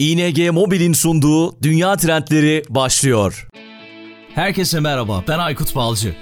[0.00, 3.48] ING Mobil'in sunduğu Dünya Trendleri başlıyor.
[4.34, 6.16] Herkese merhaba, ben Aykut Balcı.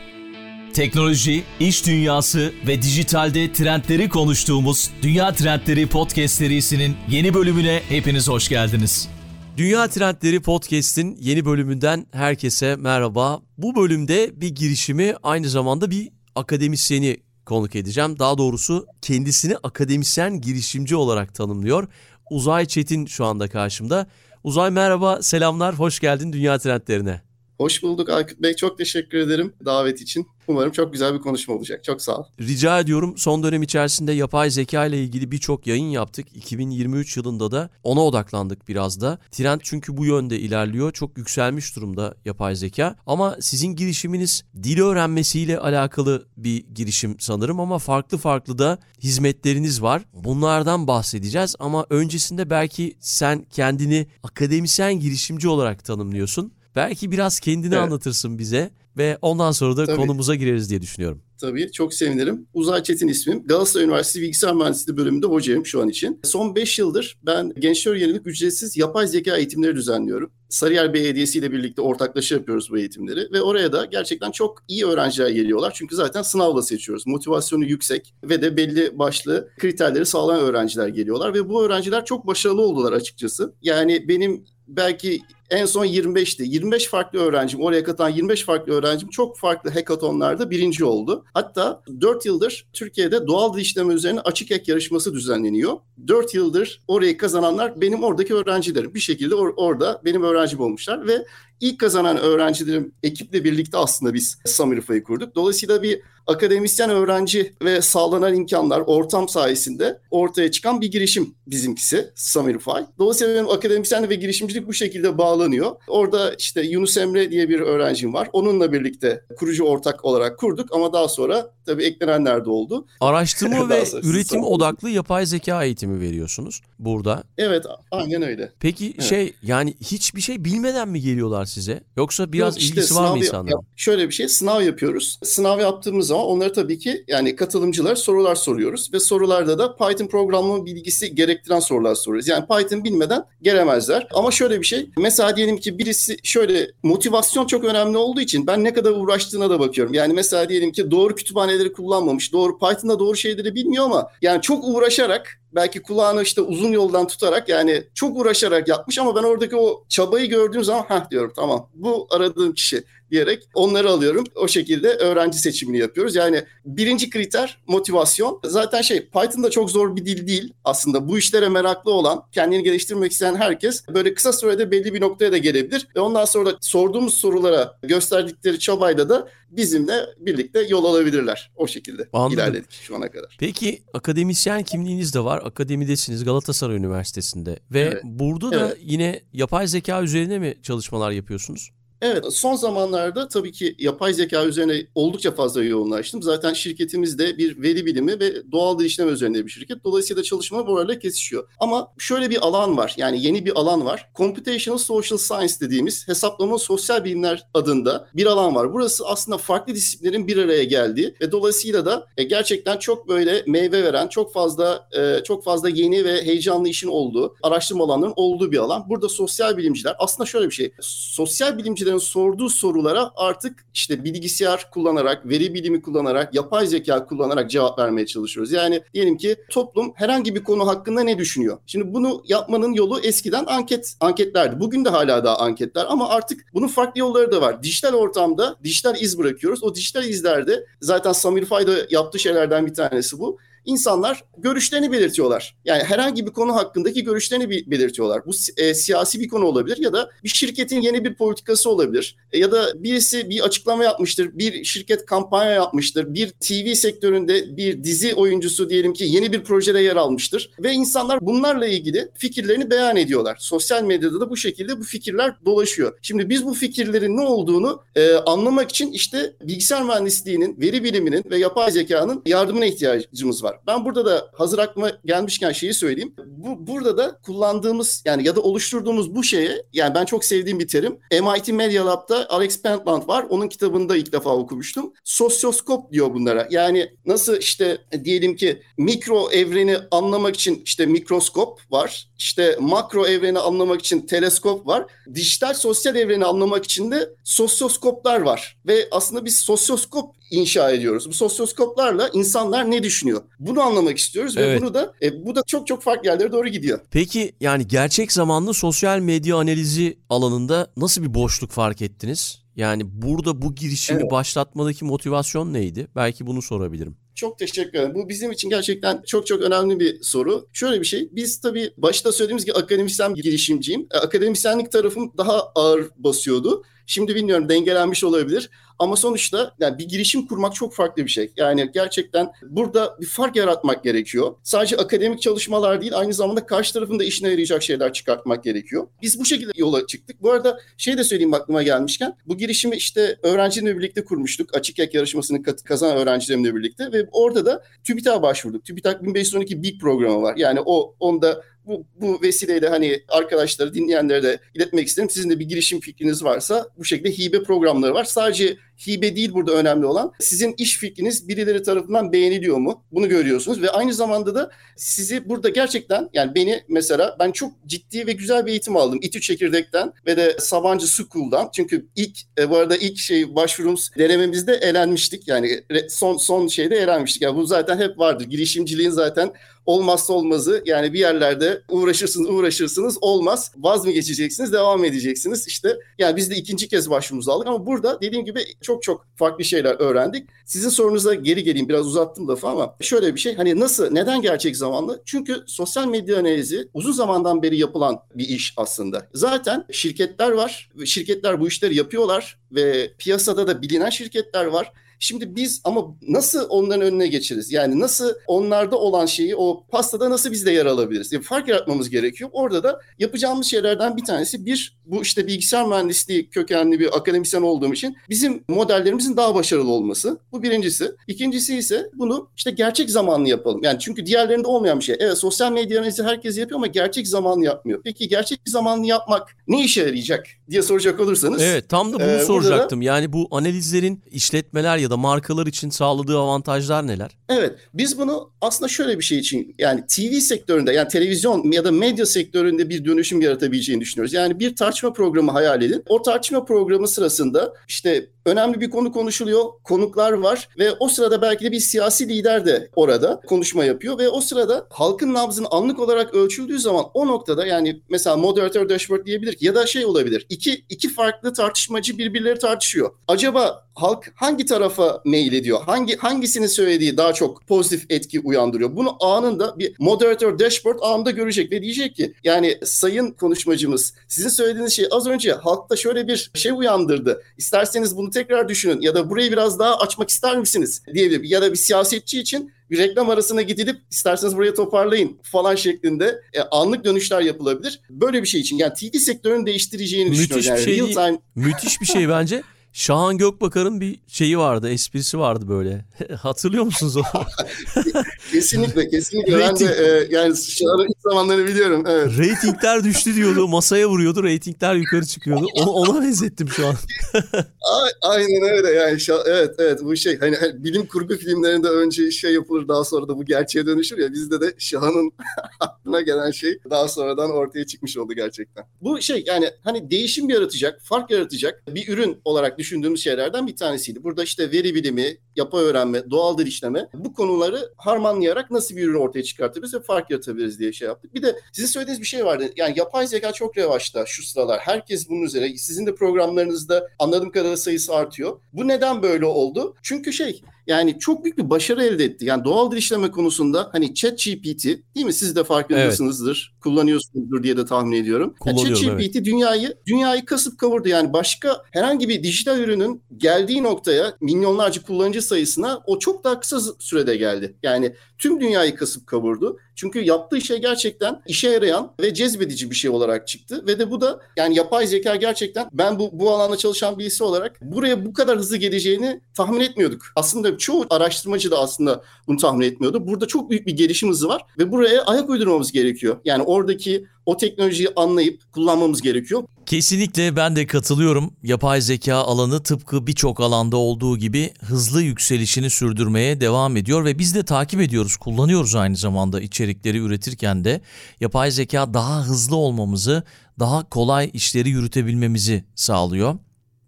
[0.74, 8.48] Teknoloji, iş dünyası ve dijitalde trendleri konuştuğumuz Dünya Trendleri Podcast serisinin yeni bölümüne hepiniz hoş
[8.48, 9.08] geldiniz.
[9.56, 13.40] Dünya Trendleri Podcast'in yeni bölümünden herkese merhaba.
[13.58, 17.16] Bu bölümde bir girişimi aynı zamanda bir akademisyeni
[17.46, 18.18] konuk edeceğim.
[18.18, 21.88] Daha doğrusu kendisini akademisyen girişimci olarak tanımlıyor.
[22.30, 24.06] Uzay Çetin şu anda karşımda.
[24.44, 27.27] Uzay merhaba, selamlar, hoş geldin Dünya Trendlerine.
[27.58, 28.54] Hoş bulduk Aykut Bey.
[28.54, 30.26] Çok teşekkür ederim davet için.
[30.48, 31.84] Umarım çok güzel bir konuşma olacak.
[31.84, 32.24] Çok sağ ol.
[32.40, 33.14] Rica ediyorum.
[33.16, 36.26] Son dönem içerisinde yapay zeka ile ilgili birçok yayın yaptık.
[36.34, 39.18] 2023 yılında da ona odaklandık biraz da.
[39.30, 40.92] Trend çünkü bu yönde ilerliyor.
[40.92, 42.96] Çok yükselmiş durumda yapay zeka.
[43.06, 50.02] Ama sizin girişiminiz dil öğrenmesiyle alakalı bir girişim sanırım ama farklı farklı da hizmetleriniz var.
[50.14, 56.57] Bunlardan bahsedeceğiz ama öncesinde belki sen kendini akademisyen girişimci olarak tanımlıyorsun.
[56.76, 57.84] Belki biraz kendini evet.
[57.84, 59.96] anlatırsın bize ve ondan sonra da Tabii.
[59.96, 61.22] konumuza gireriz diye düşünüyorum.
[61.40, 62.46] Tabii çok sevinirim.
[62.54, 63.46] Uzay Çetin ismim.
[63.46, 66.20] Galatasaray Üniversitesi Bilgisayar Mühendisliği bölümünde hocayım şu an için.
[66.24, 70.30] Son 5 yıldır ben gençler yönelik ücretsiz yapay zeka eğitimleri düzenliyorum.
[70.48, 75.30] Sarıyer Belediyesi ile birlikte ortaklaşa yapıyoruz bu eğitimleri ve oraya da gerçekten çok iyi öğrenciler
[75.30, 75.72] geliyorlar.
[75.74, 77.06] Çünkü zaten sınavla seçiyoruz.
[77.06, 82.62] Motivasyonu yüksek ve de belli başlı kriterleri sağlayan öğrenciler geliyorlar ve bu öğrenciler çok başarılı
[82.62, 83.54] oldular açıkçası.
[83.62, 86.42] Yani benim belki en son 25'ti.
[86.46, 91.24] 25 farklı öğrencim, oraya katılan 25 farklı öğrencim çok farklı hackathonlarda birinci oldu.
[91.34, 95.76] Hatta 4 yıldır Türkiye'de doğal dil işleme üzerine açık ek yarışması düzenleniyor.
[96.08, 98.94] 4 yıldır orayı kazananlar benim oradaki öğrencilerim.
[98.94, 101.26] Bir şekilde or- orada benim öğrencim olmuşlar ve
[101.60, 105.34] ilk kazanan öğrencilerim ekiple birlikte aslında biz Samirifa'yı kurduk.
[105.34, 112.70] Dolayısıyla bir akademisyen öğrenci ve sağlanan imkanlar, ortam sayesinde ortaya çıkan bir girişim bizimkisi Samirify.
[112.98, 115.76] Dolayısıyla benim akademisyen ve girişimcilik bu şekilde bağlanıyor.
[115.86, 118.28] Orada işte Yunus Emre diye bir öğrencim var.
[118.32, 122.86] Onunla birlikte kurucu ortak olarak kurduk ama daha sonra tabii eklenenler de oldu.
[123.00, 127.24] Araştırma ve üretim odaklı yapay zeka eğitimi veriyorsunuz burada.
[127.38, 128.52] Evet, aynen öyle.
[128.60, 129.02] Peki evet.
[129.02, 131.80] şey yani hiçbir şey bilmeden mi geliyorlar size?
[131.96, 133.60] Yoksa biraz Yok, işte ilgisi var mı insanların?
[133.76, 135.18] Şöyle bir şey, sınav yapıyoruz.
[135.22, 140.66] Sınav yaptığımız zaman onlara tabii ki yani katılımcılar sorular soruyoruz ve sorularda da Python programlama
[140.66, 142.28] bilgisi gerektiren sorular soruyoruz.
[142.28, 144.08] Yani Python bilmeden gelemezler.
[144.14, 148.64] Ama şöyle bir şey, mesela diyelim ki birisi şöyle motivasyon çok önemli olduğu için ben
[148.64, 149.94] ne kadar uğraştığına da bakıyorum.
[149.94, 154.64] Yani mesela diyelim ki doğru kütüphaneleri kullanmamış, doğru Python'da doğru şeyleri bilmiyor ama yani çok
[154.64, 159.84] uğraşarak belki kulağını işte uzun yoldan tutarak yani çok uğraşarak yapmış ama ben oradaki o
[159.88, 164.24] çabayı gördüğüm zaman ha diyorum tamam bu aradığım kişi diyerek onları alıyorum.
[164.34, 166.16] O şekilde öğrenci seçimini yapıyoruz.
[166.16, 168.40] Yani birinci kriter motivasyon.
[168.44, 171.08] Zaten şey Python da çok zor bir dil değil aslında.
[171.08, 175.38] Bu işlere meraklı olan, kendini geliştirmek isteyen herkes böyle kısa sürede belli bir noktaya da
[175.38, 175.88] gelebilir.
[175.96, 181.50] Ve ondan sonra da sorduğumuz sorulara gösterdikleri çabayla da bizimle birlikte yol alabilirler.
[181.56, 182.34] O şekilde Anladım.
[182.34, 183.36] ilerledik şu ana kadar.
[183.40, 185.42] Peki akademisyen kimliğiniz de var.
[185.44, 187.58] Akademidesiniz Galatasaray Üniversitesi'nde.
[187.70, 188.02] Ve evet.
[188.04, 188.78] burada da evet.
[188.80, 191.70] yine yapay zeka üzerine mi çalışmalar yapıyorsunuz?
[192.02, 196.22] Evet, son zamanlarda tabii ki yapay zeka üzerine oldukça fazla yoğunlaştım.
[196.22, 199.84] Zaten şirketimiz de bir veri bilimi ve doğal dil işleme üzerinde bir şirket.
[199.84, 201.48] Dolayısıyla çalışma buralarla kesişiyor.
[201.58, 204.08] Ama şöyle bir alan var, yani yeni bir alan var.
[204.16, 208.72] Computational Social Science dediğimiz hesaplama sosyal bilimler adında bir alan var.
[208.72, 213.84] Burası aslında farklı disiplinlerin bir araya geldiği ve dolayısıyla da e, gerçekten çok böyle meyve
[213.84, 218.58] veren, çok fazla e, çok fazla yeni ve heyecanlı işin olduğu, araştırma alanlarının olduğu bir
[218.58, 218.88] alan.
[218.88, 224.70] Burada sosyal bilimciler, aslında şöyle bir şey, sosyal bilimciler öğrencilerin sorduğu sorulara artık işte bilgisayar
[224.70, 228.52] kullanarak, veri bilimi kullanarak, yapay zeka kullanarak cevap vermeye çalışıyoruz.
[228.52, 231.58] Yani diyelim ki toplum herhangi bir konu hakkında ne düşünüyor?
[231.66, 234.60] Şimdi bunu yapmanın yolu eskiden anket anketlerdi.
[234.60, 237.62] Bugün de hala daha anketler ama artık bunun farklı yolları da var.
[237.62, 239.62] Dijital ortamda dijital iz bırakıyoruz.
[239.62, 243.38] O dijital izlerde zaten Samir Fayda yaptığı şeylerden bir tanesi bu
[243.68, 245.56] insanlar görüşlerini belirtiyorlar.
[245.64, 248.26] Yani herhangi bir konu hakkındaki görüşlerini belirtiyorlar.
[248.26, 252.16] Bu e, siyasi bir konu olabilir ya da bir şirketin yeni bir politikası olabilir.
[252.32, 257.84] E, ya da birisi bir açıklama yapmıştır, bir şirket kampanya yapmıştır, bir TV sektöründe bir
[257.84, 262.96] dizi oyuncusu diyelim ki yeni bir projede yer almıştır ve insanlar bunlarla ilgili fikirlerini beyan
[262.96, 263.36] ediyorlar.
[263.40, 265.98] Sosyal medyada da bu şekilde bu fikirler dolaşıyor.
[266.02, 271.38] Şimdi biz bu fikirlerin ne olduğunu e, anlamak için işte bilgisayar mühendisliğinin, veri biliminin ve
[271.38, 273.57] yapay zekanın yardımına ihtiyacımız var.
[273.66, 276.14] Ben burada da hazır aklıma gelmişken şeyi söyleyeyim.
[276.26, 280.68] Bu burada da kullandığımız yani ya da oluşturduğumuz bu şeye yani ben çok sevdiğim bir
[280.68, 280.98] terim.
[281.12, 283.26] MIT Media Lab'da Alex Pentland var.
[283.28, 284.92] Onun kitabında ilk defa okumuştum.
[285.04, 286.48] Sosyoskop diyor bunlara.
[286.50, 292.08] Yani nasıl işte diyelim ki mikro evreni anlamak için işte mikroskop var.
[292.18, 294.86] İşte makro evreni anlamak için teleskop var.
[295.14, 298.56] Dijital sosyal evreni anlamak için de sosyoskoplar var.
[298.66, 301.08] Ve aslında biz sosyoskop inşa ediyoruz.
[301.08, 303.22] Bu sosyoskoplarla insanlar ne düşünüyor?
[303.38, 304.56] Bunu anlamak istiyoruz Evet.
[304.56, 306.80] ve bunu da e, bu da çok çok farklı yerlere doğru gidiyor.
[306.90, 312.42] Peki yani gerçek zamanlı sosyal medya analizi alanında nasıl bir boşluk fark ettiniz?
[312.56, 314.10] Yani burada bu girişimi Evet.
[314.10, 315.88] başlatmadaki motivasyon neydi?
[315.96, 316.96] Belki bunu sorabilirim.
[317.14, 317.94] Çok teşekkür ederim.
[317.94, 320.48] Bu bizim için gerçekten çok çok önemli bir soru.
[320.52, 323.86] Şöyle bir şey, biz tabii başta söylediğimiz gibi akademisyen bir girişimciyim.
[323.94, 326.62] E, Akademisyenlik tarafım daha ağır basıyordu.
[326.86, 328.50] Şimdi bilmiyorum dengelenmiş olabilir.
[328.78, 331.32] Ama sonuçta yani bir girişim kurmak çok farklı bir şey.
[331.36, 334.34] Yani gerçekten burada bir fark yaratmak gerekiyor.
[334.42, 338.88] Sadece akademik çalışmalar değil aynı zamanda karşı tarafın da işine yarayacak şeyler çıkartmak gerekiyor.
[339.02, 340.22] Biz bu şekilde yola çıktık.
[340.22, 344.56] Bu arada şey de söyleyeyim aklıma gelmişken bu girişimi işte öğrencilerimle birlikte kurmuştuk.
[344.56, 348.64] Açık Ek yarışmasını kazanan öğrencilerimle birlikte ve orada da TÜBİTAK'a başvurduk.
[348.64, 350.36] TÜBİTAK 1512 BİG programı var.
[350.36, 355.10] Yani o onda bu, bu vesileyle hani arkadaşları, dinleyenlere de iletmek isterim.
[355.10, 358.04] Sizin de bir girişim fikriniz varsa bu şekilde hibe programları var.
[358.04, 360.12] Sadece hibe değil burada önemli olan.
[360.20, 362.84] Sizin iş fikriniz birileri tarafından beğeniliyor mu?
[362.92, 368.06] Bunu görüyorsunuz ve aynı zamanda da sizi burada gerçekten yani beni mesela ben çok ciddi
[368.06, 368.98] ve güzel bir eğitim aldım.
[369.02, 371.50] İTÜ Çekirdek'ten ve de Sabancı School'dan.
[371.54, 375.28] Çünkü ilk e, bu arada ilk şey başvurumuz denememizde elenmiştik.
[375.28, 377.22] Yani son son şeyde elenmiştik.
[377.22, 378.24] Yani bu zaten hep vardır.
[378.24, 379.32] Girişimciliğin zaten
[379.68, 380.62] olmazsa olmazı.
[380.66, 383.52] Yani bir yerlerde uğraşırsınız uğraşırsınız olmaz.
[383.56, 385.48] Vaz mı geçeceksiniz devam edeceksiniz.
[385.48, 389.44] İşte yani biz de ikinci kez başvurumuzu aldık ama burada dediğim gibi çok çok farklı
[389.44, 390.28] şeyler öğrendik.
[390.46, 394.56] Sizin sorunuza geri geleyim biraz uzattım lafı ama şöyle bir şey hani nasıl neden gerçek
[394.56, 395.02] zamanlı?
[395.04, 399.08] Çünkü sosyal medya analizi uzun zamandan beri yapılan bir iş aslında.
[399.14, 404.72] Zaten şirketler var şirketler bu işleri yapıyorlar ve piyasada da bilinen şirketler var.
[404.98, 407.52] Şimdi biz ama nasıl onların önüne geçeriz?
[407.52, 411.12] Yani nasıl onlarda olan şeyi o pastada nasıl biz de yer alabiliriz?
[411.12, 412.30] Yani fark yaratmamız gerekiyor.
[412.32, 417.72] Orada da yapacağımız şeylerden bir tanesi bir bu işte bilgisayar mühendisliği kökenli bir akademisyen olduğum
[417.72, 420.18] için bizim modellerimizin daha başarılı olması.
[420.32, 420.90] Bu birincisi.
[421.06, 423.60] İkincisi ise bunu işte gerçek zamanlı yapalım.
[423.62, 424.96] Yani çünkü diğerlerinde olmayan bir şey.
[424.98, 427.80] Evet sosyal medya analizi herkes yapıyor ama gerçek zamanlı yapmıyor.
[427.84, 431.42] Peki gerçek zamanlı yapmak ne işe yarayacak diye soracak olursanız.
[431.42, 432.82] Evet tam da bunu Ee, burada da- soracaktım.
[432.82, 437.10] Yani bu analizlerin işletmeler ya da markalar için sağladığı avantajlar neler?
[437.28, 441.72] Evet, biz bunu aslında şöyle bir şey için yani TV sektöründe yani televizyon ya da
[441.72, 444.12] medya sektöründe bir dönüşüm yaratabileceğini düşünüyoruz.
[444.12, 445.82] Yani bir tartışma programı hayal edin.
[445.88, 451.44] O tartışma programı sırasında işte önemli bir konu konuşuluyor, konuklar var ve o sırada belki
[451.44, 456.14] de bir siyasi lider de orada konuşma yapıyor ve o sırada halkın nabzını anlık olarak
[456.14, 460.26] ölçüldüğü zaman o noktada yani mesela moderatör dashboard diyebilir ki ya da şey olabilir.
[460.28, 462.90] İki, iki farklı tartışmacı birbirleri tartışıyor.
[463.08, 465.60] Acaba halk hangi tarafa mail ediyor?
[465.66, 468.76] Hangi hangisinin söylediği daha çok pozitif etki uyandırıyor?
[468.76, 474.72] Bunu anında bir moderatör dashboard anında görecek ve diyecek ki yani sayın konuşmacımız sizin söylediğiniz
[474.72, 477.22] şey az önce halkta şöyle bir şey uyandırdı.
[477.38, 481.24] İsterseniz bunu tekrar düşünün ya da burayı biraz daha açmak ister misiniz diyebilir.
[481.24, 486.40] Ya da bir siyasetçi için bir reklam arasına gidilip isterseniz buraya toparlayın falan şeklinde e,
[486.40, 487.80] anlık dönüşler yapılabilir.
[487.90, 490.44] Böyle bir şey için yani TV sektörünü değiştireceğini Müthiş düşünüyorum.
[490.44, 490.96] bir Yani şey real değil.
[490.96, 492.42] time Müthiş bir şey bence.
[492.72, 495.84] Şahan Gökbakar'ın bir şeyi vardı, esprisi vardı böyle.
[496.22, 497.04] Hatırlıyor musunuz onu?
[498.32, 501.84] kesinlikle kesinlikle ben de e, yani şu an ilk zamanları biliyorum.
[501.88, 502.18] Evet.
[502.18, 505.46] Reytingler düştü diyordu, masaya vuruyordu, reytingler yukarı çıkıyordu.
[505.54, 506.74] Ona, ona benzettim şu an.
[508.02, 512.34] Aynen öyle yani Şa- evet evet bu şey hani hani bilim kurgu filmlerinde önce şey
[512.34, 515.12] yapılır daha sonra da bu gerçeğe dönüşür ya bizde de Şahan'ın
[515.60, 518.64] aklına gelen şey daha sonradan ortaya çıkmış oldu gerçekten.
[518.82, 524.04] Bu şey yani hani değişim yaratacak, fark yaratacak bir ürün olarak düşündüğümüz şeylerden bir tanesiydi.
[524.04, 527.72] Burada işte veri bilimi, yapay öğrenme, doğal dil işleme bu konuları
[528.18, 531.14] harmanlayarak nasıl bir ürün ortaya çıkartabiliriz ve fark yaratabiliriz diye şey yaptık.
[531.14, 532.50] Bir de sizin söylediğiniz bir şey vardı.
[532.56, 534.60] Yani yapay zeka çok revaçta şu sıralar.
[534.60, 535.56] Herkes bunun üzere.
[535.56, 538.40] Sizin de programlarınızda anladığım kadarıyla sayısı artıyor.
[538.52, 539.74] Bu neden böyle oldu?
[539.82, 542.24] Çünkü şey yani çok büyük bir başarı elde etti.
[542.24, 545.12] Yani doğal dil işleme konusunda hani ChatGPT değil mi?
[545.12, 546.56] Siz de farkındasınızdır.
[546.60, 548.34] Kullanıyorsunuzdur diye de tahmin ediyorum.
[548.46, 550.88] Yani Kullanıyorum, ChatGPT dünyayı dünyayı kasıp kavurdu.
[550.88, 556.60] Yani başka herhangi bir dijital ürünün geldiği noktaya milyonlarca kullanıcı sayısına o çok daha kısa
[556.78, 557.56] sürede geldi.
[557.62, 559.58] Yani tüm dünyayı kasıp kavurdu.
[559.74, 563.64] Çünkü yaptığı şey gerçekten işe yarayan ve cezbedici bir şey olarak çıktı.
[563.66, 567.60] Ve de bu da yani yapay zeka gerçekten ben bu, bu alanda çalışan birisi olarak
[567.62, 570.02] buraya bu kadar hızlı geleceğini tahmin etmiyorduk.
[570.16, 573.06] Aslında çoğu araştırmacı da aslında bunu tahmin etmiyordu.
[573.06, 576.20] Burada çok büyük bir gelişim hızı var ve buraya ayak uydurmamız gerekiyor.
[576.24, 579.42] Yani oradaki o teknolojiyi anlayıp kullanmamız gerekiyor.
[579.66, 581.32] Kesinlikle ben de katılıyorum.
[581.42, 587.34] Yapay zeka alanı tıpkı birçok alanda olduğu gibi hızlı yükselişini sürdürmeye devam ediyor ve biz
[587.34, 590.80] de takip ediyoruz, kullanıyoruz aynı zamanda içerikleri üretirken de
[591.20, 593.22] yapay zeka daha hızlı olmamızı,
[593.58, 596.38] daha kolay işleri yürütebilmemizi sağlıyor.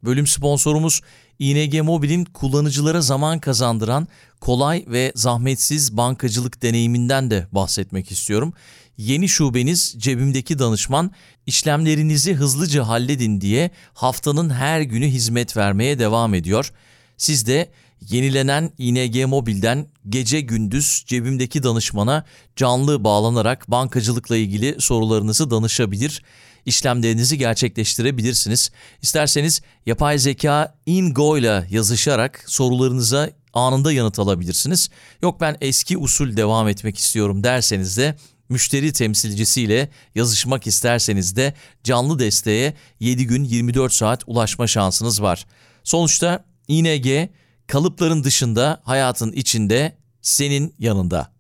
[0.04, 1.00] Bölüm sponsorumuz
[1.38, 4.09] ING Mobil'in kullanıcılara zaman kazandıran
[4.40, 8.52] kolay ve zahmetsiz bankacılık deneyiminden de bahsetmek istiyorum.
[9.00, 11.11] Yeni şubeniz cebimdeki danışman
[11.47, 16.73] işlemlerinizi hızlıca halledin diye haftanın her günü hizmet vermeye devam ediyor.
[17.16, 17.71] Siz de
[18.09, 22.25] yenilenen ING Mobil'den gece gündüz cebimdeki danışmana
[22.57, 26.23] canlı bağlanarak bankacılıkla ilgili sorularınızı danışabilir,
[26.66, 28.71] işlemlerinizi gerçekleştirebilirsiniz.
[29.02, 34.90] İsterseniz yapay zeka Ingo ile yazışarak sorularınıza anında yanıt alabilirsiniz.
[35.23, 38.16] Yok ben eski usul devam etmek istiyorum derseniz de
[38.50, 41.54] müşteri temsilcisiyle yazışmak isterseniz de
[41.85, 45.47] canlı desteğe 7 gün 24 saat ulaşma şansınız var.
[45.85, 47.30] Sonuçta ING
[47.66, 51.33] kalıpların dışında hayatın içinde senin yanında.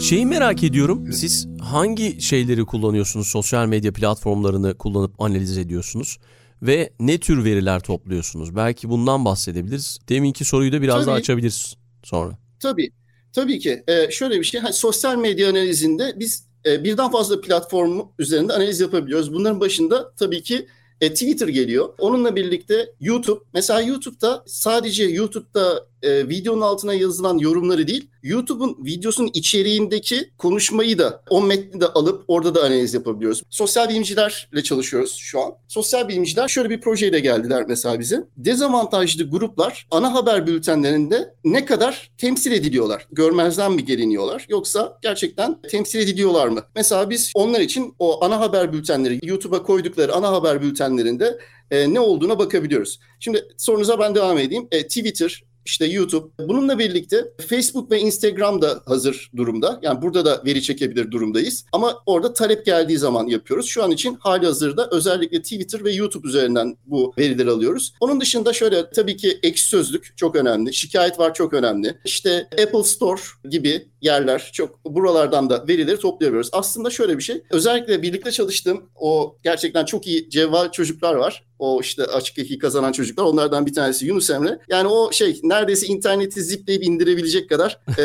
[0.00, 1.12] Şeyi merak ediyorum.
[1.12, 3.28] Siz hangi şeyleri kullanıyorsunuz?
[3.28, 6.18] Sosyal medya platformlarını kullanıp analiz ediyorsunuz?
[6.62, 8.56] Ve ne tür veriler topluyorsunuz?
[8.56, 9.98] Belki bundan bahsedebiliriz.
[10.08, 11.06] Deminki soruyu da biraz Tabii.
[11.06, 12.38] daha açabiliriz sonra.
[12.60, 12.90] Tabii.
[13.32, 13.82] Tabii ki.
[13.88, 14.60] Ee, şöyle bir şey.
[14.60, 19.32] Hani sosyal medya analizinde biz e, birden fazla platform üzerinde analiz yapabiliyoruz.
[19.32, 20.66] Bunların başında tabii ki
[21.00, 21.88] e, Twitter geliyor.
[21.98, 23.40] Onunla birlikte YouTube.
[23.54, 31.22] Mesela YouTube'da sadece YouTube'da e, videonun altına yazılan yorumları değil, YouTube'un videosunun içeriğindeki konuşmayı da,
[31.30, 33.42] o metni de alıp orada da analiz yapabiliyoruz.
[33.50, 35.54] Sosyal bilimcilerle çalışıyoruz şu an.
[35.68, 38.24] Sosyal bilimciler şöyle bir projeyle geldiler mesela bize.
[38.36, 43.06] Dezavantajlı gruplar ana haber bültenlerinde ne kadar temsil ediliyorlar?
[43.12, 44.46] Görmezden mi geliniyorlar?
[44.48, 46.62] Yoksa gerçekten temsil ediliyorlar mı?
[46.76, 51.38] Mesela biz onlar için o ana haber bültenleri, YouTube'a koydukları ana haber bültenlerinde
[51.70, 53.00] e, ne olduğuna bakabiliyoruz.
[53.20, 54.68] Şimdi sorunuza ben devam edeyim.
[54.70, 56.26] E, Twitter, işte YouTube.
[56.48, 59.78] Bununla birlikte Facebook ve Instagram da hazır durumda.
[59.82, 61.64] Yani burada da veri çekebilir durumdayız.
[61.72, 63.66] Ama orada talep geldiği zaman yapıyoruz.
[63.66, 67.94] Şu an için hali hazırda özellikle Twitter ve YouTube üzerinden bu verileri alıyoruz.
[68.00, 70.74] Onun dışında şöyle tabii ki ekşi sözlük çok önemli.
[70.74, 71.98] Şikayet var çok önemli.
[72.04, 76.50] İşte Apple Store gibi yerler çok buralardan da verileri toplayabiliyoruz.
[76.52, 77.42] Aslında şöyle bir şey.
[77.50, 81.47] Özellikle birlikte çalıştığım o gerçekten çok iyi cevval çocuklar var.
[81.58, 83.24] O işte açık eki kazanan çocuklar.
[83.24, 84.58] Onlardan bir tanesi Yunus Emre.
[84.68, 88.04] Yani o şey neredeyse interneti zipleyip indirebilecek kadar e,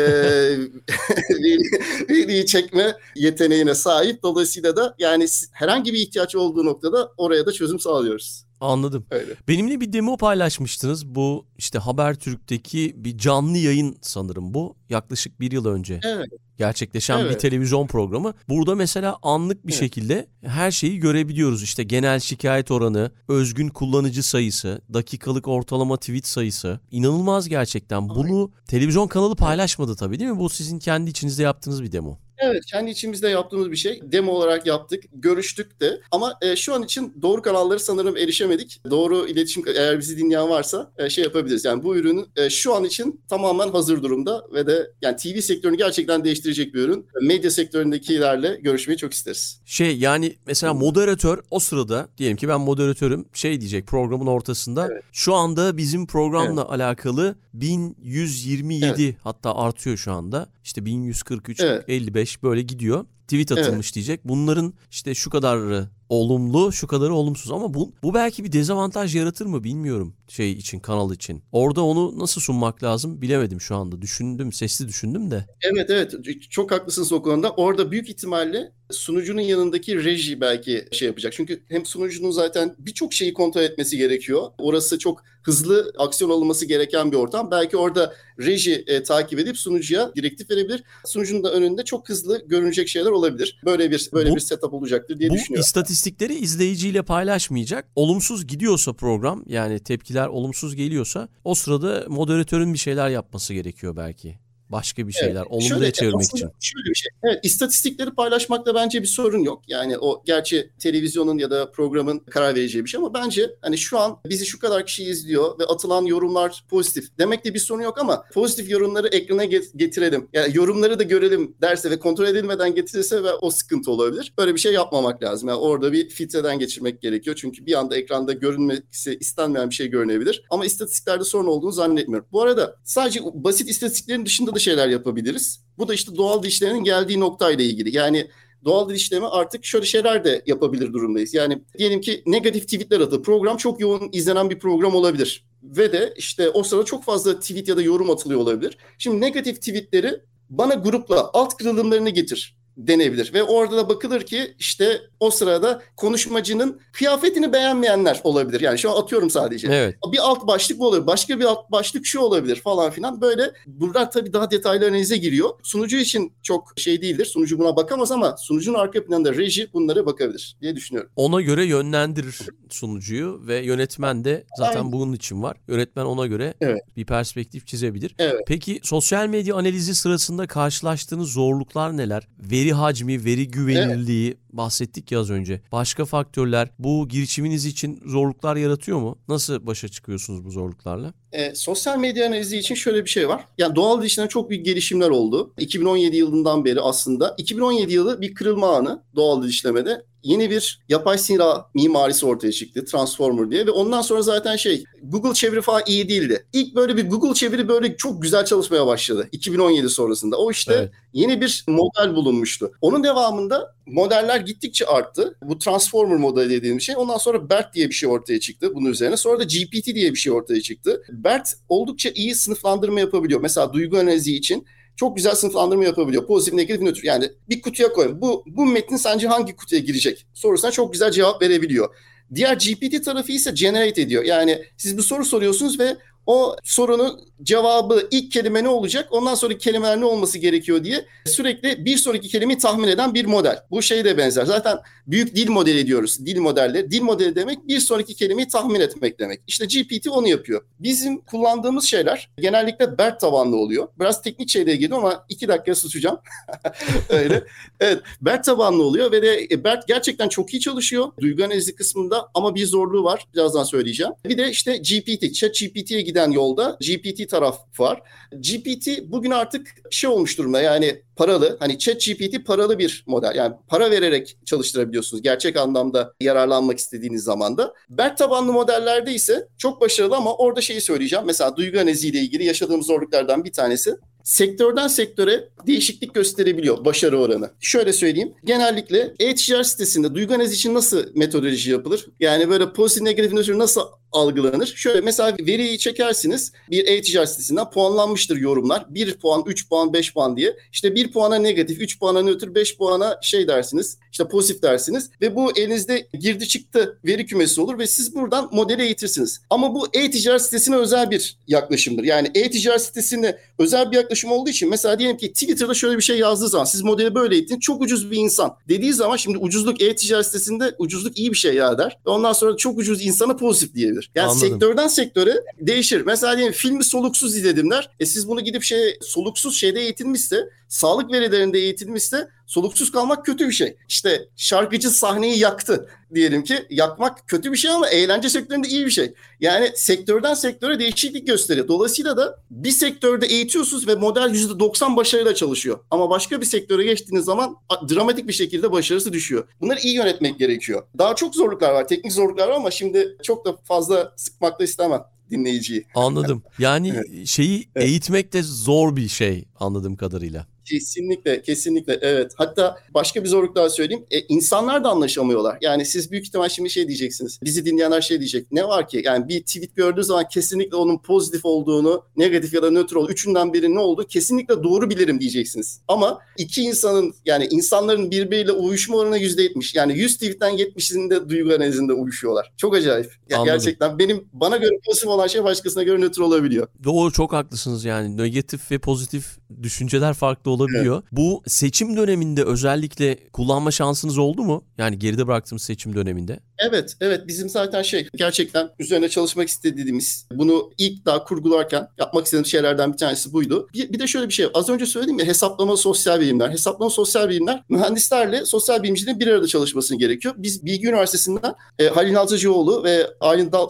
[1.30, 1.62] veri,
[2.08, 4.22] veriyi çekme yeteneğine sahip.
[4.22, 8.44] Dolayısıyla da yani herhangi bir ihtiyaç olduğu noktada oraya da çözüm sağlıyoruz.
[8.60, 9.06] Anladım.
[9.10, 9.34] Öyle.
[9.48, 11.06] Benimle bir demo paylaşmıştınız.
[11.06, 14.76] Bu işte Habertürk'teki bir canlı yayın sanırım bu.
[14.90, 16.26] Yaklaşık bir yıl önce Evet.
[16.58, 17.40] gerçekleşen bir Evet.
[17.40, 18.34] televizyon programı.
[18.48, 19.80] Burada mesela anlık bir Evet.
[19.80, 21.62] şekilde her şeyi görebiliyoruz.
[21.62, 26.80] İşte genel şikayet oranı, özgün kullanıcı sayısı, dakikalık ortalama tweet sayısı.
[26.90, 28.08] İnanılmaz gerçekten.
[28.08, 30.38] Bunu televizyon kanalı paylaşmadı tabii değil mi?
[30.38, 32.18] Bu sizin kendi içinizde yaptığınız bir demo.
[32.50, 34.00] Evet, kendi içimizde yaptığımız bir şey.
[34.02, 36.00] Demo olarak yaptık, görüştük de.
[36.10, 38.80] Ama e, şu an için doğru kanalları sanırım erişemedik.
[38.90, 41.64] Doğru iletişim, eğer bizi dinleyen varsa e, şey yapabiliriz.
[41.64, 45.76] Yani bu ürün e, şu an için tamamen hazır durumda ve de yani TV sektörünü
[45.76, 47.06] gerçekten değiştirecek bir ürün.
[47.22, 49.60] Medya sektöründekilerle görüşmeyi çok isteriz.
[49.64, 55.02] Şey yani mesela moderatör o sırada diyelim ki ben moderatörüm şey diyecek programın ortasında Evet.
[55.12, 61.84] şu anda bizim programla alakalı 1127 hatta artıyor şu anda işte 1143 Evet.
[61.88, 63.04] 55 böyle gidiyor.
[63.28, 64.20] Tweet atılmış diyecek.
[64.24, 69.46] Bunların işte şu kadarı olumlu şu kadarı olumsuz ama bu, bu belki bir dezavantaj yaratır
[69.46, 71.42] mı bilmiyorum şey için kanal için.
[71.52, 74.02] Orada onu nasıl sunmak lazım bilemedim şu anda.
[74.02, 75.46] Düşündüm sesli düşündüm de.
[75.72, 76.14] Evet evet.
[76.50, 77.50] Çok haklısınız o konuda.
[77.50, 81.32] Orada büyük ihtimalle sunucunun yanındaki reji belki şey yapacak.
[81.32, 84.42] Çünkü hem sunucunun zaten birçok şeyi kontrol etmesi gerekiyor.
[84.58, 87.50] Orası çok hızlı aksiyon alınması gereken bir ortam.
[87.50, 90.82] Belki orada reji e, takip edip sunucuya direktif verebilir.
[91.06, 93.60] Sunucunun da önünde çok hızlı görünecek şeyler olabilir.
[93.64, 95.60] Böyle bir böyle Bu- bir setup olacaktır diye Bu düşünüyorum.
[95.60, 97.88] istatistikleri izleyiciyle paylaşmayacak.
[97.96, 104.38] Olumsuz gidiyorsa program yani tepkiler olumsuz geliyorsa o sırada moderatörün bir şeyler yapması gerekiyor belki.
[104.68, 105.46] Başka bir şeyler evet.
[105.50, 106.50] olumluya çevirmek için.
[106.60, 107.10] Şöyle bir şey.
[107.24, 109.62] Evet, istatistikleri paylaşmakta bence bir sorun yok.
[109.68, 113.98] Yani o gerçi televizyonun ya da programın karar vereceği bir şey ama bence hani şu
[113.98, 117.18] an bizi şu kadar kişi izliyor ve atılan yorumlar pozitif.
[117.18, 120.28] Demek de bir sorun yok ama pozitif yorumları ekrana getirelim.
[120.32, 124.34] Yani yorumları da görelim derse ve kontrol edilmeden getirirse ve o sıkıntı olabilir.
[124.38, 125.48] Böyle bir şey yapmamak lazım.
[125.48, 127.36] Yani orada bir filtreden geçirmek gerekiyor.
[127.40, 130.42] Çünkü bir anda ekranda görünmesi istenmeyen bir şey görünebilir.
[130.50, 132.28] Ama istatistiklerde sorun olduğunu zannetmiyorum.
[132.32, 135.64] Bu arada sadece basit istatistiklerin dışında da şeyler yapabiliriz.
[135.78, 137.96] Bu da işte doğal dişlerinin geldiği noktayla ilgili.
[137.96, 138.30] Yani
[138.64, 141.34] doğal dil işlemi artık şöyle şeyler de yapabilir durumdayız.
[141.34, 145.44] Yani diyelim ki negatif tweetler atı program çok yoğun izlenen bir program olabilir.
[145.62, 148.78] Ve de işte o sırada çok fazla tweet ya da yorum atılıyor olabilir.
[148.98, 150.20] Şimdi negatif tweetleri
[150.50, 153.34] bana grupla alt kırılımlarını getir denebilir.
[153.34, 158.60] Ve orada da bakılır ki işte o sırada konuşmacının kıyafetini beğenmeyenler olabilir.
[158.60, 159.68] Yani şu an atıyorum sadece.
[159.70, 159.96] Evet.
[160.12, 161.06] Bir alt başlık bu olabilir.
[161.06, 163.20] Başka bir alt başlık şu olabilir falan filan.
[163.20, 165.50] Böyle buradan tabii daha detaylı analize giriyor.
[165.62, 167.24] Sunucu için çok şey değildir.
[167.24, 171.10] Sunucu buna bakamaz ama sunucunun arka planında reji bunlara bakabilir diye düşünüyorum.
[171.16, 172.38] Ona göre yönlendirir
[172.70, 174.92] sunucuyu ve yönetmen de zaten Aynen.
[174.92, 175.56] bunun için var.
[175.68, 176.82] Yönetmen ona göre evet.
[176.96, 178.14] bir perspektif çizebilir.
[178.18, 178.40] Evet.
[178.46, 182.28] Peki sosyal medya analizi sırasında karşılaştığınız zorluklar neler?
[182.38, 184.38] Veri hacmi, veri güvenilirliği evet.
[184.56, 185.60] Bahsettik ya az önce.
[185.72, 189.18] Başka faktörler bu girişiminiz için zorluklar yaratıyor mu?
[189.28, 191.12] Nasıl başa çıkıyorsunuz bu zorluklarla?
[191.32, 193.44] E, sosyal medya analizi için şöyle bir şey var.
[193.58, 195.54] Yani doğal dişlerinde çok büyük gelişimler oldu.
[195.58, 197.34] 2017 yılından beri aslında.
[197.38, 201.42] 2017 yılı bir kırılma anı doğal dişlemede yeni bir yapay sinir
[201.74, 202.84] mimarisi ortaya çıktı.
[202.84, 206.46] Transformer diye ve ondan sonra zaten şey Google çeviri falan iyi değildi.
[206.52, 210.36] İlk böyle bir Google çeviri böyle çok güzel çalışmaya başladı 2017 sonrasında.
[210.36, 210.90] O işte evet.
[211.12, 212.72] yeni bir model bulunmuştu.
[212.80, 215.38] Onun devamında modeller gittikçe arttı.
[215.42, 216.96] Bu Transformer modeli dediğim şey.
[216.96, 219.16] Ondan sonra BERT diye bir şey ortaya çıktı bunun üzerine.
[219.16, 221.02] Sonra da GPT diye bir şey ortaya çıktı.
[221.08, 223.40] BERT oldukça iyi sınıflandırma yapabiliyor.
[223.40, 226.26] Mesela duygu analizi için çok güzel sınıflandırma yapabiliyor.
[226.26, 227.04] Pozitif, negatif, nötr.
[227.04, 228.20] Yani bir kutuya koyun.
[228.20, 230.26] Bu, bu metnin sence hangi kutuya girecek?
[230.34, 231.94] Sorusuna çok güzel cevap verebiliyor.
[232.34, 234.24] Diğer GPT tarafı ise generate ediyor.
[234.24, 235.96] Yani siz bir soru soruyorsunuz ve
[236.26, 241.84] o sorunun cevabı ilk kelime ne olacak ondan sonraki kelimeler ne olması gerekiyor diye sürekli
[241.84, 243.58] bir sonraki kelimeyi tahmin eden bir model.
[243.70, 244.44] Bu şey de benzer.
[244.44, 246.26] Zaten büyük dil modeli diyoruz.
[246.26, 246.90] Dil modelleri.
[246.90, 249.40] Dil modeli demek bir sonraki kelimeyi tahmin etmek demek.
[249.46, 250.64] İşte GPT onu yapıyor.
[250.80, 253.88] Bizim kullandığımız şeyler genellikle BERT tabanlı oluyor.
[254.00, 256.18] Biraz teknik şeylere girdim ama iki dakika susacağım.
[257.08, 257.44] Öyle.
[257.80, 258.02] Evet.
[258.20, 261.12] BERT tabanlı oluyor ve de e, BERT gerçekten çok iyi çalışıyor.
[261.20, 263.26] Duygu analizi kısmında ama bir zorluğu var.
[263.34, 264.12] Birazdan söyleyeceğim.
[264.24, 268.02] Bir de işte GPT, Chat GPT'ye giden yolda GPT taraf var.
[268.32, 271.56] GPT bugün artık şey olmuş durumda yani paralı.
[271.60, 273.34] Hani Chat GPT paralı bir model.
[273.34, 277.74] Yani para vererek çalıştırabiliyorsunuz gerçek anlamda yararlanmak istediğiniz zaman da.
[277.90, 281.24] BERT tabanlı modellerde ise çok başarılı ama orada şeyi söyleyeceğim.
[281.26, 287.50] Mesela duygu analiziyle ilgili yaşadığımız zorluklardan bir tanesi sektörden sektöre değişiklik gösterebiliyor başarı oranı.
[287.60, 288.34] Şöyle söyleyeyim.
[288.44, 292.06] Genellikle e-ticaret sitesinde duygu analizi için nasıl metodoloji yapılır?
[292.20, 293.80] Yani böyle pozitif negatif nasıl
[294.12, 294.66] algılanır?
[294.76, 296.52] Şöyle mesela veriyi çekersiniz.
[296.70, 298.86] Bir e-ticaret sitesinden puanlanmıştır yorumlar.
[298.88, 300.56] 1 puan, 3 puan, 5 puan diye.
[300.72, 303.98] İşte 1 puana negatif, 3 puana nötr, 5 puana şey dersiniz.
[304.12, 305.10] İşte pozitif dersiniz.
[305.20, 309.40] Ve bu elinizde girdi çıktı veri kümesi olur ve siz buradan modeli eğitirsiniz.
[309.50, 312.04] Ama bu e-ticaret sitesine özel bir yaklaşımdır.
[312.04, 316.18] Yani e-ticaret sitesine özel bir yaklaşım olduğu için mesela diyelim ki Twitter'da şöyle bir şey
[316.18, 320.26] yazdığı zaman siz modeli böyle eğitin çok ucuz bir insan dediği zaman şimdi ucuzluk e-ticaret
[320.26, 321.98] sitesinde ucuzluk iyi bir şey ya der.
[322.06, 324.10] Ve ondan sonra çok ucuz insana pozitif diyebilir.
[324.14, 324.48] Yani Anladım.
[324.48, 326.02] sektörden sektöre değişir.
[326.06, 327.90] Mesela diyelim filmi soluksuz izledim der.
[328.00, 333.52] E siz bunu gidip şey soluksuz şeyde eğitilmişse sağlık verilerinde eğitilmişse soluksuz kalmak kötü bir
[333.52, 333.76] şey.
[333.88, 338.90] İşte şarkıcı sahneyi yaktı diyelim ki yakmak kötü bir şey ama eğlence sektöründe iyi bir
[338.90, 339.14] şey.
[339.40, 341.68] Yani sektörden sektöre değişiklik gösteriyor.
[341.68, 345.78] Dolayısıyla da bir sektörde eğitiyorsunuz ve model %90 başarıyla çalışıyor.
[345.90, 347.56] Ama başka bir sektöre geçtiğiniz zaman
[347.88, 349.48] dramatik bir şekilde başarısı düşüyor.
[349.60, 350.82] Bunları iyi yönetmek gerekiyor.
[350.98, 355.02] Daha çok zorluklar var, teknik zorluklar var ama şimdi çok da fazla sıkmak da istemem
[355.30, 355.86] dinleyiciyi.
[355.94, 356.42] Anladım.
[356.58, 357.26] Yani evet.
[357.26, 357.88] şeyi evet.
[357.88, 360.46] eğitmek de zor bir şey anladığım kadarıyla.
[360.64, 362.32] Kesinlikle, kesinlikle evet.
[362.36, 364.04] Hatta başka bir zorluk daha söyleyeyim.
[364.10, 365.58] E, insanlar da anlaşamıyorlar.
[365.60, 367.40] Yani siz büyük ihtimal şimdi şey diyeceksiniz.
[367.44, 368.52] Bizi dinleyenler şey diyecek.
[368.52, 369.02] Ne var ki?
[369.04, 373.52] Yani bir tweet gördüğü zaman kesinlikle onun pozitif olduğunu, negatif ya da nötr olduğunu, üçünden
[373.52, 374.06] biri ne oldu?
[374.08, 375.80] Kesinlikle doğru bilirim diyeceksiniz.
[375.88, 379.74] Ama iki insanın yani insanların birbiriyle uyuşma oranı yüzde yetmiş.
[379.74, 382.52] Yani 100 tweetten 70'inde duygu analizinde uyuşuyorlar.
[382.56, 383.12] Çok acayip.
[383.30, 386.66] Ya, gerçekten benim bana göre pozitif olan şey başkasına göre nötr olabiliyor.
[386.84, 388.16] Doğru çok haklısınız yani.
[388.16, 390.94] Negatif ve pozitif düşünceler farklı olabiliyor.
[390.94, 391.12] Evet.
[391.12, 394.64] Bu seçim döneminde özellikle kullanma şansınız oldu mu?
[394.78, 396.40] Yani geride bıraktığımız seçim döneminde.
[396.64, 402.46] Evet, evet bizim zaten şey gerçekten üzerine çalışmak istediğimiz bunu ilk daha kurgularken yapmak istediğim
[402.46, 403.68] şeylerden bir tanesi buydu.
[403.74, 406.50] Bir, bir de şöyle bir şey az önce söyledim ya hesaplama sosyal bilimler.
[406.50, 410.34] Hesaplama sosyal bilimler mühendislerle sosyal bilimcilerin bir arada çalışmasını gerekiyor.
[410.38, 413.68] Biz Bilgi Üniversitesi'nden e, Halil Naltıcıoğlu ve Aylin Dal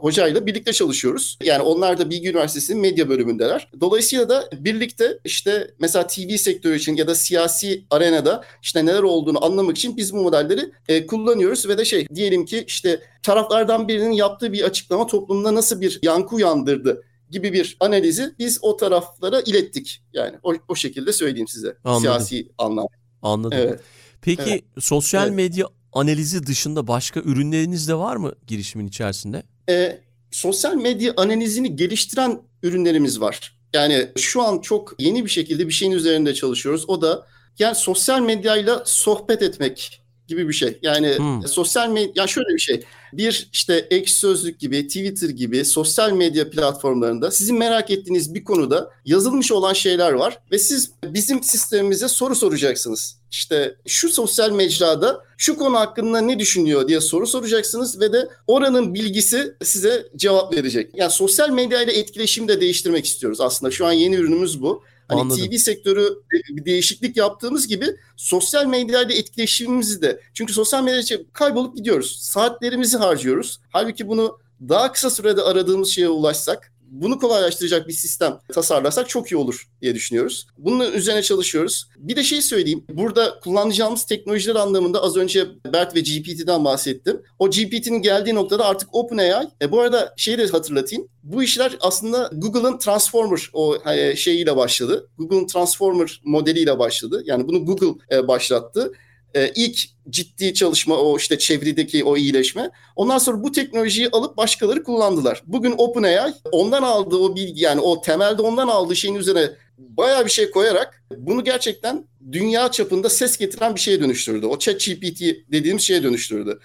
[0.00, 1.38] Hoca ile birlikte çalışıyoruz.
[1.44, 3.68] Yani onlar da Bilgi Üniversitesi'nin medya bölümündeler.
[3.80, 9.44] Dolayısıyla da birlikte işte mesela TV sektörü için ya da siyasi arenada işte neler olduğunu
[9.44, 14.12] anlamak için biz bu modelleri e, kullanıyoruz ve de şey diyelim ki işte taraflardan birinin
[14.12, 20.02] yaptığı bir açıklama toplumda nasıl bir yankı uyandırdı gibi bir analizi biz o taraflara ilettik.
[20.12, 21.76] Yani o, o şekilde söyleyeyim size.
[21.84, 22.02] Anladım.
[22.02, 22.86] Siyasi anlam.
[23.22, 23.58] Anladım.
[23.62, 23.80] Evet.
[24.22, 24.64] Peki evet.
[24.78, 25.36] sosyal evet.
[25.36, 29.42] medya analizi dışında başka ürünleriniz de var mı girişimin içerisinde?
[29.68, 33.58] Ee, sosyal medya analizini geliştiren ürünlerimiz var.
[33.74, 36.84] Yani şu an çok yeni bir şekilde bir şeyin üzerinde çalışıyoruz.
[36.88, 37.26] O da
[37.58, 39.99] yani sosyal medyayla sohbet etmek
[40.30, 40.78] gibi bir şey.
[40.82, 41.46] Yani hmm.
[41.46, 42.82] sosyal medya ya şöyle bir şey.
[43.12, 48.90] Bir işte Ekşi Sözlük gibi, Twitter gibi sosyal medya platformlarında sizin merak ettiğiniz bir konuda
[49.04, 53.20] yazılmış olan şeyler var ve siz bizim sistemimize soru soracaksınız.
[53.30, 58.94] İşte şu sosyal mecrada şu konu hakkında ne düşünüyor diye soru soracaksınız ve de oranın
[58.94, 60.90] bilgisi size cevap verecek.
[60.94, 63.70] Yani sosyal medya ile etkileşimi de değiştirmek istiyoruz aslında.
[63.70, 64.82] Şu an yeni ürünümüz bu.
[65.10, 65.48] Hani Anladım.
[65.50, 72.18] TV sektörü bir değişiklik yaptığımız gibi sosyal medyayla etkileşimimizi de çünkü sosyal medyada kaybolup gidiyoruz.
[72.20, 73.60] Saatlerimizi harcıyoruz.
[73.70, 79.36] Halbuki bunu daha kısa sürede aradığımız şeye ulaşsak bunu kolaylaştıracak bir sistem tasarlarsak çok iyi
[79.36, 80.46] olur diye düşünüyoruz.
[80.58, 81.88] Bunun üzerine çalışıyoruz.
[81.96, 82.84] Bir de şey söyleyeyim.
[82.92, 87.22] Burada kullanacağımız teknolojiler anlamında az önce BERT ve GPT'den bahsettim.
[87.38, 89.48] O GPT'nin geldiği noktada artık OpenAI.
[89.62, 91.08] E, bu arada şeyi de hatırlatayım.
[91.22, 95.08] Bu işler aslında Google'ın Transformer o e, şeyiyle başladı.
[95.18, 97.22] Google'ın Transformer modeliyle başladı.
[97.26, 98.92] Yani bunu Google e, başlattı
[99.34, 99.78] e, ilk
[100.10, 102.70] ciddi çalışma o işte çevredeki o iyileşme.
[102.96, 105.42] Ondan sonra bu teknolojiyi alıp başkaları kullandılar.
[105.46, 110.30] Bugün OpenAI ondan aldığı o bilgi yani o temelde ondan aldığı şeyin üzerine bayağı bir
[110.30, 114.46] şey koyarak bunu gerçekten dünya çapında ses getiren bir şeye dönüştürdü.
[114.46, 116.60] O ChatGPT dediğimiz şeye dönüştürdü.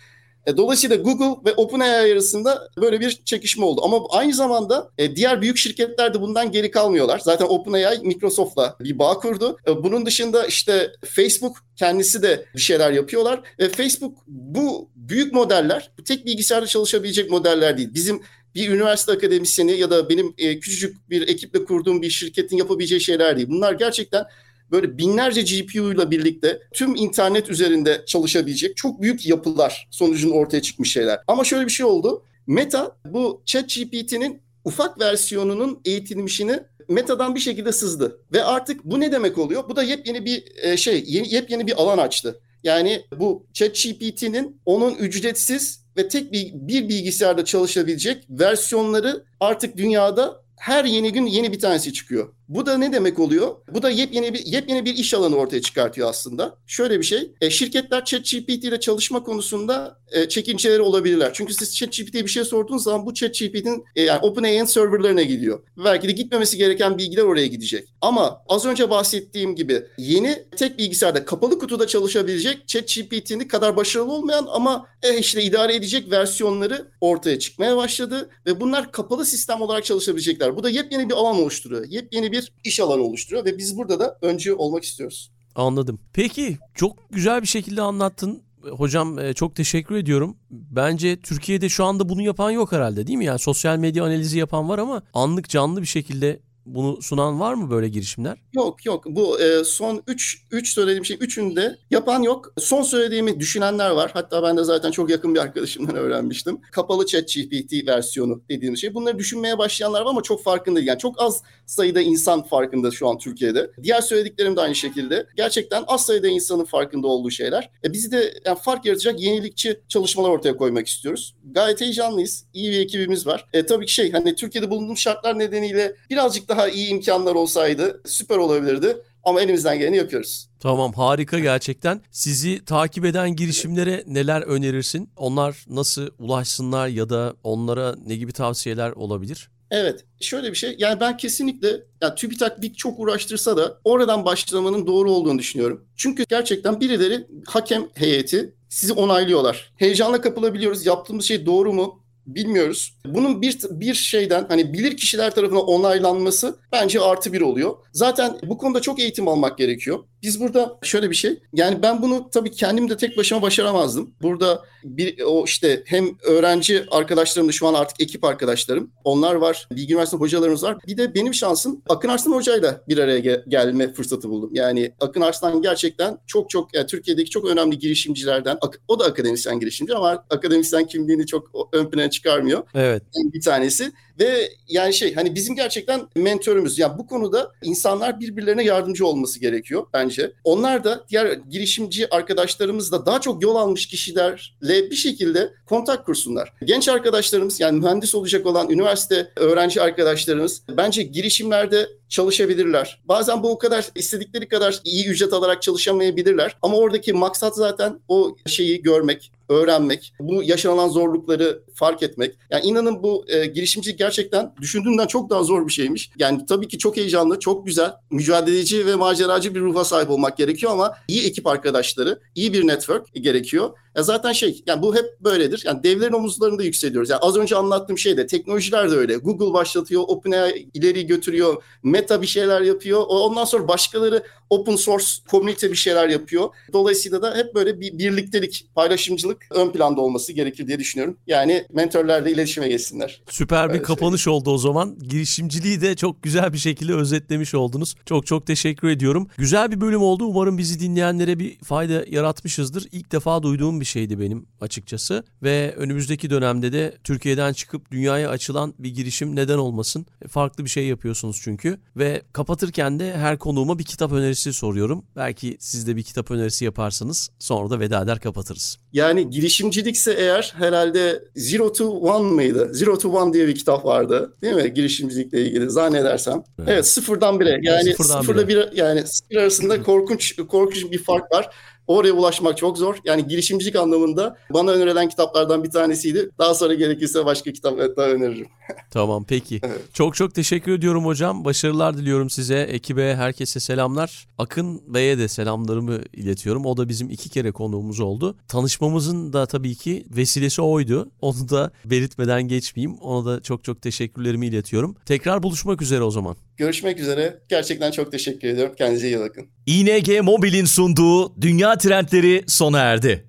[0.46, 3.82] E, dolayısıyla Google ve OpenAI arasında böyle bir çekişme oldu.
[3.84, 7.20] Ama aynı zamanda e, diğer büyük şirketler de bundan geri kalmıyorlar.
[7.20, 9.58] Zaten OpenAI Microsoft'la bir bağ kurdu.
[9.68, 13.42] E, bunun dışında işte Facebook kendisi de bir şeyler yapıyorlar.
[13.60, 17.94] Ve Facebook bu büyük modeller, bu tek bilgisayarda çalışabilecek modeller değil.
[17.94, 18.22] Bizim
[18.56, 23.38] bir üniversite akademisyeni ya da benim e, küçücük bir ekiple kurduğum bir şirketin yapabileceği şeyler
[23.38, 23.48] değil.
[23.50, 24.26] Bunlar gerçekten
[24.72, 30.92] böyle binlerce GPU ile birlikte tüm internet üzerinde çalışabilecek çok büyük yapılar sonucunda ortaya çıkmış
[30.92, 31.20] şeyler.
[31.28, 32.24] Ama şöyle bir şey oldu.
[32.48, 38.20] Meta bu ChatGPT'nin ufak versiyonunun eğitilmişini Meta'dan bir şekilde sızdı.
[38.34, 39.70] Ve artık bu ne demek oluyor?
[39.70, 42.40] Bu da yepyeni bir e, şey, yeni, yepyeni bir alan açtı.
[42.64, 50.86] Yani bu ChatGPT'nin onun ücretsiz ve tek bir, bir bilgisayarda çalışabilecek versiyonları artık dünyada her
[50.86, 52.34] yeni gün yeni bir tanesi çıkıyor.
[52.50, 53.56] Bu da ne demek oluyor?
[53.74, 56.58] Bu da yepyeni bir yepyeni bir iş alanı ortaya çıkartıyor aslında.
[56.68, 57.32] Şöyle bir şey.
[57.42, 61.32] E, şirketler ChatGPT ile çalışma konusunda e, çekinceleri olabilirler.
[61.34, 65.60] Çünkü siz ChatGPT'ye bir şey sorduğunuz zaman bu ChatGPT'nin e, yani OpenAI'nin serverlarına gidiyor.
[65.78, 67.88] Belki de gitmemesi gereken bilgiler oraya gidecek.
[68.02, 74.48] Ama az önce bahsettiğim gibi yeni tek bilgisayarda kapalı kutuda çalışabilecek ChatGPT'nin kadar başarılı olmayan
[74.50, 80.58] ama e, işte idare edecek versiyonları ortaya çıkmaya başladı ve bunlar kapalı sistem olarak çalışabilecekler.
[80.58, 81.86] Bu da yepyeni bir alan oluşturuyor.
[81.90, 85.32] Yepyeni bir bir iş alanı oluşturuyor ve biz burada da öncü olmak istiyoruz.
[85.56, 86.00] Anladım.
[86.14, 88.44] Peki çok güzel bir şekilde anlattın.
[88.72, 90.38] Hocam e, çok teşekkür ediyorum.
[90.52, 93.26] Bence Türkiye'de şu anda bunu yapan yok herhalde değil mi?
[93.26, 97.70] Yani sosyal medya analizi yapan var ama anlık canlı bir şekilde bunu sunan var mı
[97.70, 98.38] böyle girişimler?
[98.54, 99.06] Yok yok.
[99.06, 102.54] Bu e, son 3 3 söylediğim şey üçünde yapan yok.
[102.58, 104.12] Son söylediğimi düşünenler var.
[104.14, 106.62] Hatta ben de zaten çok yakın bir arkadaşımdan öğrenmiştim.
[106.72, 108.94] Kapalı chat GPT versiyonu dediğimiz şey.
[108.94, 110.88] Bunları düşünmeye başlayanlar var ama çok farkında değil.
[110.88, 113.72] Yani çok az sayıda insan farkında şu an Türkiye'de.
[113.84, 115.28] Diğer söylediklerim de aynı şekilde.
[115.36, 117.70] Gerçekten az sayıda insanın farkında olduğu şeyler.
[117.84, 121.36] E, biz de yani fark yaratacak yenilikçi çalışmalar ortaya koymak istiyoruz.
[121.52, 122.46] Gayet heyecanlıyız.
[122.54, 123.46] İyi bir ekibimiz var.
[123.54, 128.38] E, tabii ki şey hani Türkiye'de bulunduğum şartlar nedeniyle birazcık daha iyi imkanlar olsaydı süper
[128.38, 128.98] olabilirdi.
[129.24, 130.50] Ama elimizden geleni yapıyoruz.
[130.60, 132.02] Tamam harika gerçekten.
[132.12, 135.10] Sizi takip eden girişimlere neler önerirsin?
[135.18, 139.50] Onlar nasıl ulaşsınlar ya da onlara ne gibi tavsiyeler olabilir?
[139.72, 141.68] Evet şöyle bir şey yani ben kesinlikle
[142.02, 145.86] yani TÜBİTAK bir çok uğraştırsa da oradan başlamanın doğru olduğunu düşünüyorum.
[145.96, 149.74] Çünkü gerçekten birileri hakem heyeti sizi onaylıyorlar.
[149.76, 152.04] Heyecanla kapılabiliyoruz yaptığımız şey doğru mu?
[152.28, 152.98] Bilmiyoruz.
[153.06, 157.76] Bunun bir bir şeyden hani bilir kişiler tarafından onaylanması bence artı bir oluyor.
[157.92, 160.00] Zaten bu konuda çok eğitim almak gerekiyor.
[160.26, 161.40] Biz burada şöyle bir şey.
[161.54, 164.14] Yani ben bunu tabii kendim de tek başıma başaramazdım.
[164.22, 168.92] Burada bir o işte hem öğrenci arkadaşlarım da şu an artık ekip arkadaşlarım.
[169.04, 169.68] Onlar var.
[169.72, 170.78] Bilgi Üniversitesi hocalarımız var.
[170.88, 174.50] Bir de benim şansım Akın Arslan hocayla bir araya ge- gelme fırsatı buldum.
[174.54, 178.58] Yani Akın Arslan gerçekten çok çok yani Türkiye'deki çok önemli girişimcilerden.
[178.88, 183.04] O da akademisyen girişimci ama akademisyen kimliğini çok ön plana çıkarmıyor Evet.
[183.34, 186.80] bir tanesi ve yani şey hani bizim gerçekten mentörümüz.
[186.80, 190.32] Yani bu konuda insanlar birbirlerine yardımcı olması gerekiyor bence.
[190.44, 196.54] Onlar da diğer girişimci arkadaşlarımızla daha çok yol almış kişilerle bir şekilde kontak kursunlar.
[196.64, 203.02] Genç arkadaşlarımız yani mühendis olacak olan üniversite öğrenci arkadaşlarımız bence girişimlerde çalışabilirler.
[203.06, 206.58] Bazen bu o kadar istedikleri kadar iyi ücret alarak çalışamayabilirler.
[206.62, 212.36] Ama oradaki maksat zaten o şeyi görmek, öğrenmek, bu yaşanılan zorlukları fark etmek.
[212.50, 216.12] Yani inanın bu e, girişimcilik gerçekten düşündüğümden çok daha zor bir şeymiş.
[216.18, 220.72] Yani tabii ki çok heyecanlı, çok güzel, mücadeleci ve maceracı bir ruha sahip olmak gerekiyor
[220.72, 223.70] ama iyi ekip arkadaşları, iyi bir network gerekiyor.
[223.96, 225.64] Ya zaten şey, yani bu hep böyledir.
[225.66, 227.10] Yani devlerin omuzlarında yükseliyoruz.
[227.10, 229.16] Yani az önce anlattığım şey de teknolojiler de öyle.
[229.16, 233.04] Google başlatıyor, OpenAI ileri götürüyor, Meta bir şeyler yapıyor.
[233.08, 236.50] Ondan sonra başkaları open source komünite bir şeyler yapıyor.
[236.74, 241.18] Dolayısıyla da hep böyle bir birliktelik, paylaşımcılık ön planda olması gerekir diye düşünüyorum.
[241.28, 243.22] Yani mentorlarla iletişime geçsinler.
[243.30, 245.00] Süper bir kapanış oldu o zaman.
[245.00, 247.96] Girişimciliği de çok güzel bir şekilde özetlemiş oldunuz.
[248.06, 249.28] Çok çok teşekkür ediyorum.
[249.38, 250.26] Güzel bir bölüm oldu.
[250.26, 252.88] Umarım bizi dinleyenlere bir fayda yaratmışızdır.
[252.92, 255.24] İlk defa duyduğum bir şeydi benim açıkçası.
[255.44, 260.06] Ve önümüzdeki dönemde de Türkiye'den çıkıp dünyaya açılan bir girişim neden olmasın?
[260.30, 261.78] Farklı bir şey yapıyorsunuz çünkü.
[261.98, 265.06] Ve kapatırken de her konuğuma bir kitap önerisi soruyorum.
[265.16, 268.78] Belki siz de bir kitap önerisi yaparsanız sonra da veda eder kapatırız.
[268.94, 272.70] Yani girişimcilikse eğer herhalde Zero to One mıydı?
[272.74, 274.34] Zero to One diye bir kitap vardı.
[274.42, 274.74] Değil mi?
[274.74, 276.44] Girişimcilikle ilgili zannedersem.
[276.60, 276.88] Evet, Evet.
[276.88, 277.60] sıfırdan bire.
[277.62, 281.50] Yani Sıfırdan sıfırla bir yani sıfır arasında korkunç korkunç bir fark var.
[281.88, 282.96] Oraya ulaşmak çok zor.
[283.06, 286.30] Yani girişimcilik anlamında bana önerilen kitaplardan bir tanesiydi.
[286.40, 288.48] Daha sonra gerekirse başka kitap daha öneririm.
[288.92, 289.60] Tamam peki.
[289.64, 289.82] Evet.
[289.94, 291.46] Çok çok teşekkür ediyorum hocam.
[291.46, 292.60] Başarılar diliyorum size.
[292.60, 294.28] Ekibe herkese selamlar.
[294.38, 296.66] Akın Bey'e de selamlarımı iletiyorum.
[296.66, 298.36] O da bizim iki kere konuğumuz oldu.
[298.48, 301.12] Tanışmamızın da tabii ki vesilesi oydu.
[301.22, 302.98] Onu da belirtmeden geçmeyeyim.
[302.98, 304.96] Ona da çok çok teşekkürlerimi iletiyorum.
[305.06, 306.36] Tekrar buluşmak üzere o zaman.
[306.58, 307.40] Görüşmek üzere.
[307.50, 308.74] Gerçekten çok teşekkür ediyorum.
[308.78, 309.55] Kendinize iyi bakın.
[309.66, 313.26] ING Mobil'in sunduğu Dünya Trendleri sona erdi.